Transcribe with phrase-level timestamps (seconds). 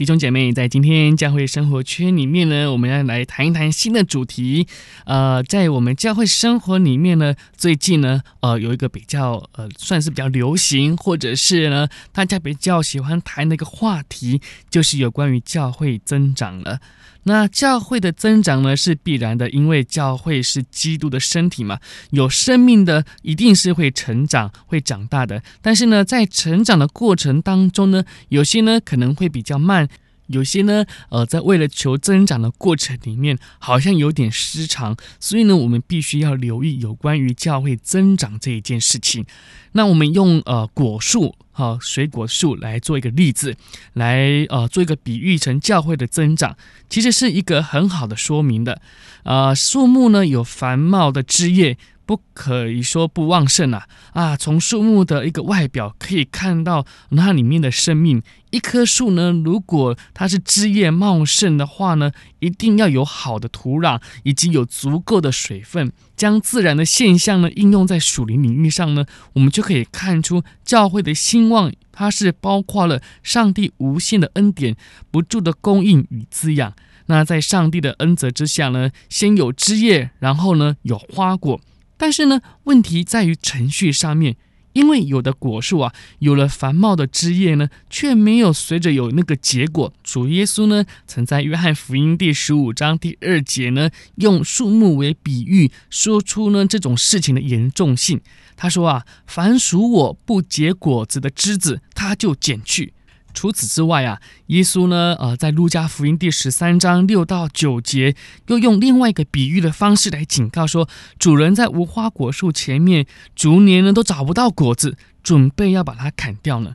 [0.00, 4.66] 弟兄姐妹，在今天教会生活圈里面呢，我们要来谈一谈新的主题。
[5.04, 14.40] 呃，在我们教会生活里面呢，最近呢，呃，有一个比较呃，算是比较流行，或者是呢，大家比较喜欢谈的一个话题，
[14.70, 16.80] 就是有关于教会增长了。
[17.24, 21.78] 那教会的增长呢，是必然的，因为教会是基督的身体嘛，
[22.12, 25.42] 有生命的一定是会成长、会长大的。
[25.60, 29.86] 但是呢，在成长的过程当中呢，有些呢可能会比较慢。
[30.30, 39.26] 有些呢，呃，在为了求增长的过程里面，好像有点失常，所以呢，我们必须要留意有关于教会增长这一件事情。
[39.72, 43.54] 那我们用呃果树哈、水果树来做一个例子，
[43.92, 46.56] 来呃做一个比喻成教会的增长，
[46.88, 48.80] 其实是一个很好的说明的。
[49.24, 51.76] 呃，树木呢有繁茂的枝叶。
[52.10, 53.86] 不可以说不旺盛啊！
[54.14, 58.20] 啊，从树木的一个外表可以看到那里面的生命。
[58.50, 65.92] 一棵树呢，如果它是枝叶茂盛的话呢，一定要有好的土壤以及有足够的水分。
[66.16, 74.74] 将自然的现象呢应用在属灵领域上呢，我们就可以看出教会的兴旺，它是包括了上帝无限的恩典、
[75.12, 76.74] 不住的供应与滋养。
[77.06, 81.60] 那在上帝的恩泽之下呢，先有枝叶，然后呢有花果。
[82.00, 84.34] 但是呢，问题在于程序上面，
[84.72, 89.92] 因为有的果树啊，有了繁茂的枝叶呢，却没有随着有那个结果。
[90.02, 98.18] 主耶稣呢，曾在约翰福音第十五章第二节呢，用树木为比喻，说出呢这种事情的严重性。
[98.56, 102.94] 他说啊，凡属我不结果子的枝子，他就剪去。
[103.32, 108.14] 除此之外啊，耶稣呢，呃，在路加福音第十三章六到九节，
[108.48, 116.74] 又用另外一个比喻的方式来警告说，主人在无花果树前面逐年呢都找不到果子，准备要把它砍掉呢。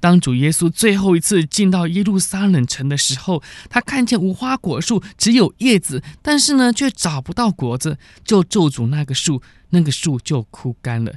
[0.00, 11.12] 当主耶稣最后一次进到耶路撒冷城的时候，他看见无花果树只有叶子，但是呢却找不到果子，就咒诅那个树，那个树就枯干了。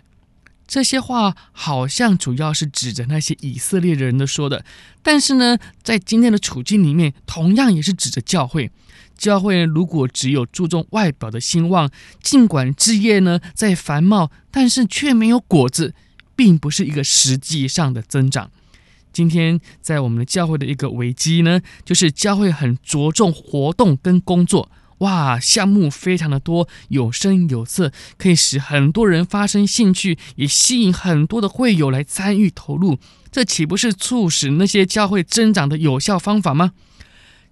[0.73, 4.65] 这些话好像主要是指着那些以色列人的说的，
[5.03, 8.71] 但是呢，在今天的处境里面，同样也是指着教会。
[9.15, 11.91] 教会如果只有注重外表的兴旺，
[12.23, 15.93] 尽管枝叶呢在繁茂，但是却没有果子，
[16.35, 18.49] 并不是一个实际上的增长。
[19.11, 24.71] 今天在我们的教会的一个危机呢，就是教会很着重活动跟工作。
[24.99, 32.97] 哇，项目非常的多，有声有色，可以使很多人发生兴趣，也吸引很多的会友来参与投入。
[33.31, 36.73] 这岂不是促使那些教会增长的有效方法吗？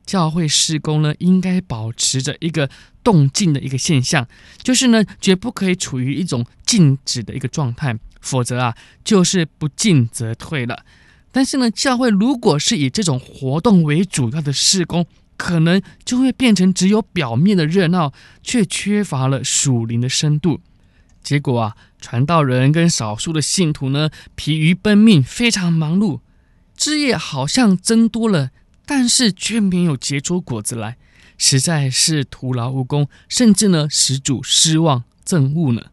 [0.05, 2.69] 教会事工呢，应该保持着一个
[3.03, 4.27] 动静的一个现象，
[4.61, 10.83] 就是呢，绝不可以处于一种静止的一个状态，否则啊，就是不进则退了。
[11.31, 15.05] 但是呢，教会如果是以这种活动为主要的事工，
[15.41, 18.13] 可能就会变成只有表面的热闹，
[18.43, 20.61] 却缺乏了属灵的深度。
[21.23, 26.19] 结果啊，传道人跟少数的信徒呢，疲于奔命，非常忙碌，
[26.77, 28.51] 枝叶好像增多了，
[28.85, 30.97] 但是却没有结出果子来，
[31.39, 35.87] 实在是徒劳无功，甚至呢，使主失望憎恶呢。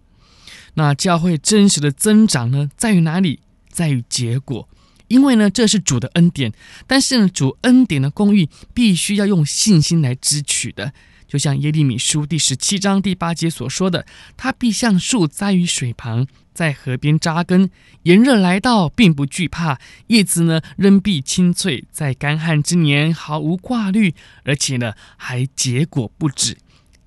[0.75, 3.41] 那教会真实的增长呢，在于哪里？
[3.71, 4.69] 在于结果。
[5.09, 6.53] 因为呢，这是主的恩典，
[6.87, 10.93] 但是呢，主恩典的供应必须要用信心来支取的。
[11.27, 14.07] 就像耶利米书第十七章第八节所说的
[14.39, 17.69] ：“他必像树栽于水旁，在河边扎根，
[18.05, 24.15] 炎热来到，并不惧怕，叶子呢仍必青翠，在干旱之年毫无挂虑，
[24.45, 26.57] 而且呢还结果不止。”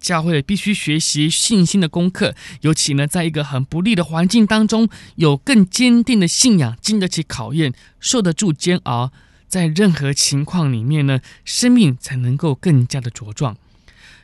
[0.01, 9.12] 教会必须学习信心的功课，尤其呢，在一个很不利的环境当中，有更坚定的信仰，经得起考验，受得住煎熬，
[9.48, 13.56] 在任何情况里面呢，生命才能够更加的茁壮。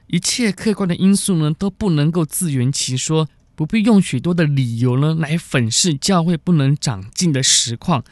[0.08, 8.04] 一切客观的因素呢，都不能够自圆其说，不必用许多的理由呢来粉饰教会不能长进的实况。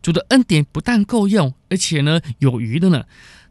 [0.00, 3.04] 主的恩典不但够用，而且呢有余的呢，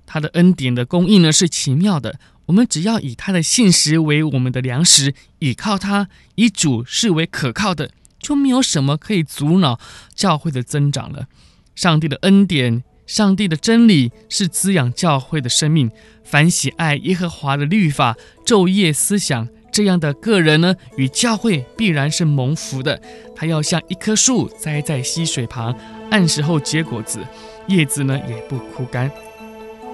[0.06, 2.20] 他的恩典的供应呢是奇妙的。
[2.52, 9.80] 我们只要以他的信实为我们的粮食，倚靠他，以主视为可靠的，就没有什么可以阻挠
[10.14, 11.28] 教会的增长了。
[11.76, 15.90] 上帝的恩典，上帝的真理是滋养教会的生命。
[16.26, 23.02] 凡喜爱耶和华的律法，昼夜思想，这样的个人呢，与教会必然是蒙福的。
[23.34, 25.74] 他要像一棵树栽在溪水旁，
[26.10, 27.26] 按时候结果子，
[27.70, 29.10] 叶子呢也不枯干。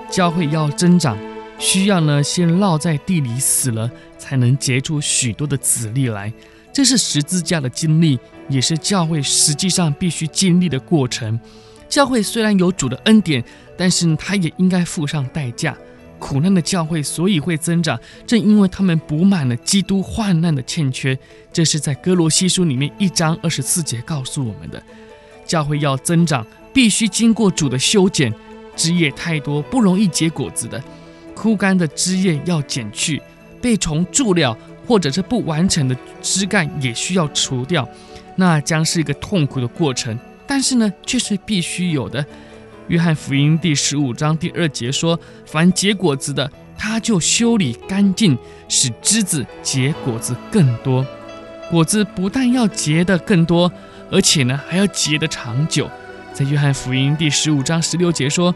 [0.09, 1.15] 教会要增长，
[1.59, 6.31] 需要呢先落在地里死了，才能结出许多的子粒来。
[6.71, 8.19] 这是十字架的经历，
[8.49, 11.39] 也是教会实际上必须经历的过程。
[11.89, 13.43] 教会虽然有主的恩典，
[13.75, 15.75] 但是他也应该付上代价。
[16.19, 21.17] 苦难的教会所以会增长，正因为他们补满了基督患难的欠缺。
[21.53, 24.81] 这是在哥罗西书里面一章二十四节告诉我们的。
[25.45, 28.33] 教会要增长，必须经过主的修剪。
[28.75, 30.79] 枝叶太多，不容易结果子的；
[31.37, 33.21] 枯干的枝叶要剪去，
[33.61, 34.57] 被虫蛀了，
[34.87, 37.87] 或者是不完成的枝干也需要除掉。
[38.37, 40.17] 那将是一个痛苦的过程，
[40.47, 42.25] 但是呢，却是必须有的。
[42.87, 48.35] 约翰福音第十五章第二节说：“凡结果子的，他就修理干净，
[48.67, 51.05] 使枝子结果子更多。
[51.69, 53.71] 果子不但要结得更多，
[54.09, 55.87] 而且呢，还要结得长久。”
[56.33, 58.53] 在约翰福音第十五章十六节说：“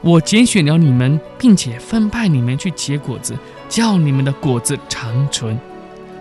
[0.00, 3.36] 我拣选了你们，并且分派你们去结果子，
[3.68, 5.58] 叫你们的果子长存。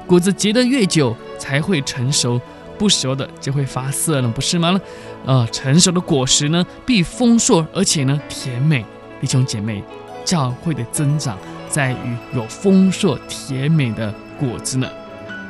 [0.05, 2.39] 果子结得越久，才会成熟。”
[2.77, 4.79] 不熟的就会发涩了，不是吗？
[5.25, 8.85] 呃，成熟的果实呢，必丰硕，而且呢，甜美。
[9.19, 9.83] 弟兄姐妹，
[10.23, 11.35] 教会的增长
[11.67, 14.87] 在于有丰硕甜美的果子呢。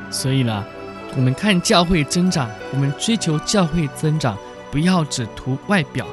[0.09, 0.63] 所以呢，
[1.17, 4.37] 我们看教会增长，我们追求教会增长，
[4.71, 6.07] 不要只图外表，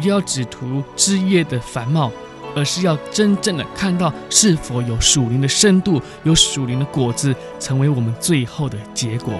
[0.00, 2.10] 不要只图枝叶的繁茂，
[2.54, 9.34] 而是要真正的看到是否有属灵的深度，有属灵的果子，成为我们最后的结果。